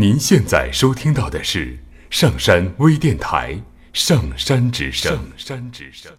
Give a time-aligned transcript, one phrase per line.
[0.00, 1.76] 您现在收听到的是
[2.08, 3.54] 上山微电台
[3.92, 5.12] 《上山之声》。
[5.16, 6.12] 上山之声。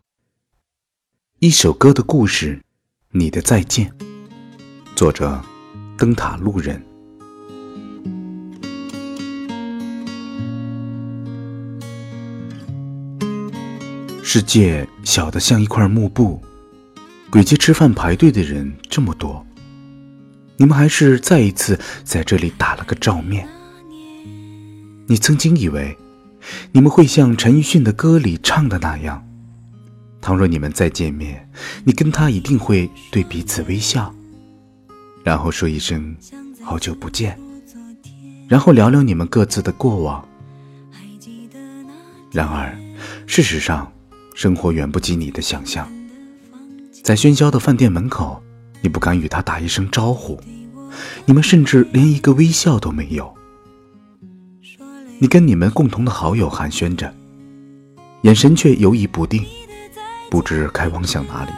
[1.40, 2.62] 一首歌的故事，
[3.12, 3.90] 你的再见。
[4.98, 5.42] 作者：
[5.98, 6.86] 灯塔路人。
[14.22, 16.44] 世界小得像一块幕布，
[17.30, 19.48] 鬼街吃饭排队的人这么多，
[20.58, 23.48] 你们还是再一次在这里打了个照面。
[25.12, 25.98] 你曾经以为，
[26.72, 29.28] 你们会像陈奕迅的歌里唱的那样，
[30.22, 31.50] 倘若你们再见面，
[31.84, 34.14] 你跟他一定会对彼此微笑，
[35.24, 36.16] 然后说一声
[36.62, 37.36] “好久不见”，
[38.48, 40.24] 然后聊聊你们各自的过往。
[42.32, 42.78] 然而，
[43.26, 43.92] 事实上，
[44.36, 45.92] 生活远不及你的想象，
[47.02, 48.40] 在喧嚣的饭店门口，
[48.84, 50.40] 你不敢与他打一声招呼，
[51.26, 53.39] 你们甚至连一个微笑都没有。
[55.22, 57.14] 你跟你们共同的好友寒暄着，
[58.22, 59.46] 眼神却犹疑不定，
[60.32, 61.52] 不知该望向哪里。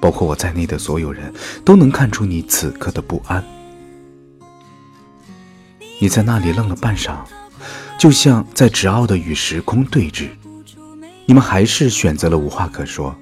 [0.00, 1.30] 包括我在内的所有人
[1.66, 3.44] 都能看出你此刻的不安。
[6.00, 7.18] 你在那里愣了半晌，
[7.98, 10.30] 就像在执拗的与时空对峙。
[11.26, 13.14] 你们还是选择了无话可说。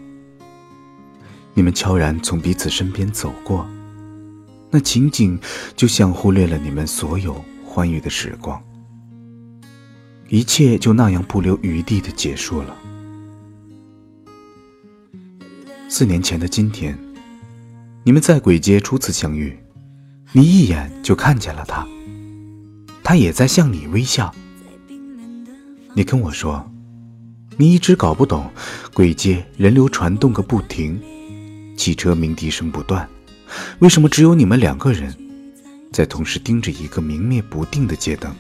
[1.55, 3.69] 你们悄然从彼此身边走过，
[4.71, 5.37] 那情景
[5.75, 8.63] 就像忽略了你们所有欢愉的时光，
[10.29, 12.77] 一切就那样不留余地的结束了。
[15.89, 16.97] 四年前的今天，
[18.05, 19.59] 你们在鬼街初次相遇，
[20.33, 21.87] 你一眼就看见了他，
[23.03, 24.35] 他也在向你微笑。
[25.95, 26.65] 你跟我说。
[27.61, 28.49] 你一直搞不懂，
[28.95, 30.97] 鬼街人流传动个不停，
[31.77, 33.09] 汽车鸣笛声不断，
[33.81, 35.13] 为什么只有你们两个人
[35.93, 38.33] 在同时盯着一个明灭不定的街灯？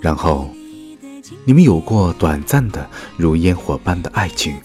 [0.00, 0.50] 然后，
[1.44, 4.56] 你们有过短暂的如烟火般的爱情，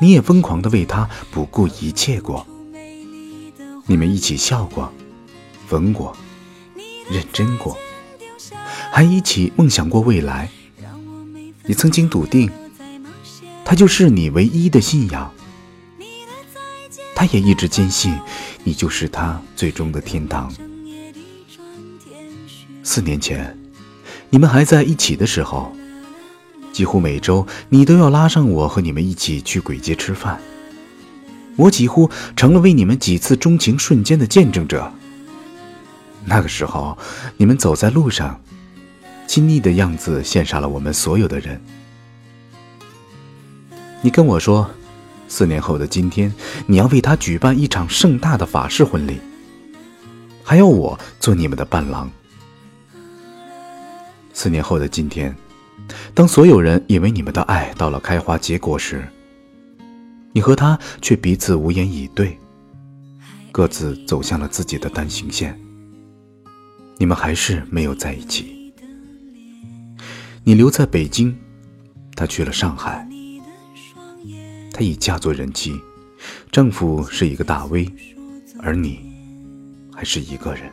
[0.00, 2.46] 你也疯狂的为他不顾一切过，
[3.86, 4.92] 你们一起笑过，
[5.70, 6.16] 吻过。
[7.10, 7.76] 认真过，
[8.90, 10.48] 还一起梦想过未来。
[11.64, 12.50] 你曾经笃定，
[13.64, 15.30] 他就是你唯一的信仰。
[17.14, 18.16] 他也一直坚信，
[18.64, 20.50] 你就是他最终的天堂。
[22.82, 23.56] 四年前，
[24.30, 25.72] 你们还在一起的时候，
[26.72, 30.40] 几乎每周你都要拉上我和你们一起去鬼街吃饭。
[31.56, 34.92] 我几乎成了为你们几次钟情瞬间的见证者。
[36.24, 36.96] 那个时候，
[37.36, 38.40] 你们走在路上，
[39.26, 41.60] 亲昵的样子羡煞了我们所有的人。
[44.00, 44.70] 你跟我说，
[45.28, 46.32] 四年后的今天，
[46.66, 49.20] 你要为他举办一场盛大的法式婚礼，
[50.42, 52.10] 还要我做你们的伴郎。
[54.32, 55.34] 四年后的今天，
[56.14, 59.06] 当所有人以为你们的爱到了开花结果时，
[60.32, 62.38] 你和他却彼此无言以对，
[63.50, 65.58] 各自走向了自己的单行线。
[66.98, 68.72] 你们还是没有在一起。
[70.44, 71.36] 你留在北京，
[72.16, 73.06] 他去了上海。
[74.72, 75.78] 他已嫁作人妻，
[76.50, 77.90] 丈夫是一个大 V，
[78.58, 79.12] 而你
[79.94, 80.70] 还是一个人。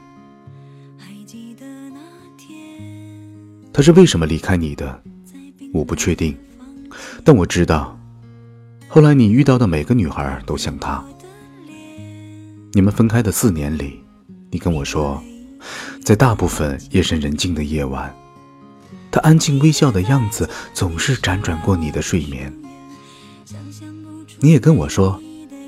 [3.80, 5.02] 他是为什么离开你的？
[5.74, 6.38] 我不确定，
[7.24, 7.98] 但我知道，
[8.90, 11.02] 后来你遇到的每个女孩都像他。
[12.74, 14.04] 你们分开的四年里，
[14.52, 15.24] 你跟我说。
[16.04, 18.14] 在大部分夜深人静的夜晚，
[19.10, 22.54] 他安静微笑的样子总是辗转过你的睡眠。
[24.42, 25.18] 你也跟我说，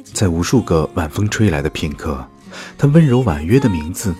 [0.03, 2.27] 在无数个晚风吹来的片刻，
[2.77, 4.13] 他温柔婉约的名字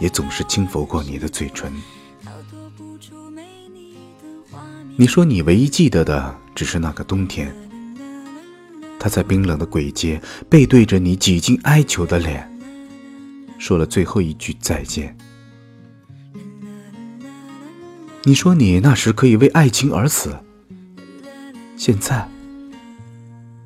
[0.00, 1.70] 也总是轻拂过你的嘴唇。
[5.00, 7.54] 你说你唯一记得的只是那个冬天，
[8.98, 10.20] 他在冰冷的鬼街
[10.50, 12.50] 背对着你几近哀求的脸。
[13.58, 15.16] 说了最后一句再见。
[18.24, 20.36] 你说你那时可以为爱情而死，
[21.76, 22.28] 现在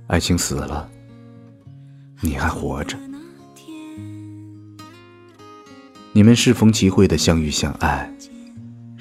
[0.09, 0.87] 爱情死了，
[2.21, 2.95] 你还活着。
[6.13, 8.15] 你们适逢其会的相遇相爱，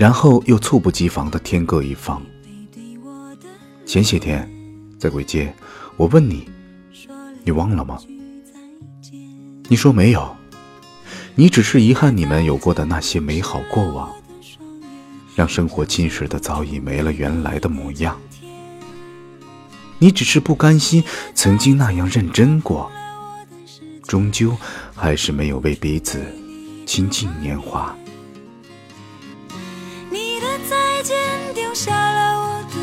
[0.02, 2.20] 然后又猝不及防的天各一方。
[3.86, 4.52] 前些天
[4.98, 5.54] 在鬼街，
[5.96, 6.50] 我问你，
[7.44, 8.00] 你忘了吗？
[9.68, 10.36] 你说没有。
[11.36, 14.12] 你只是遗憾你们有过的那些美好过往，
[15.36, 18.20] 让生活侵蚀的早已没了原来的模样。
[20.00, 21.04] 你只是不甘心
[21.36, 22.92] 曾经那样认真过，
[24.08, 24.58] 终究
[24.96, 26.20] 还是没有为彼此
[26.88, 27.96] 倾尽年华。
[31.04, 31.18] 间
[31.56, 32.81] 丢下了我的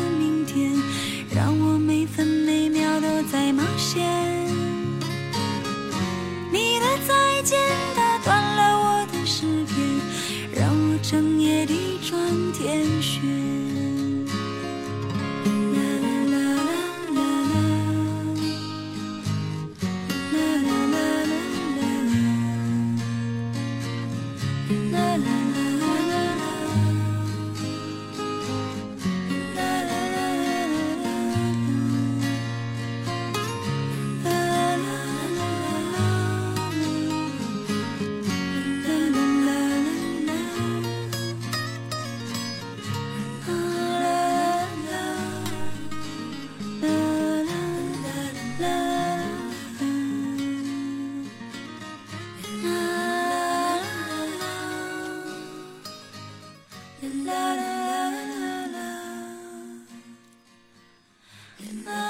[61.61, 62.08] Amen.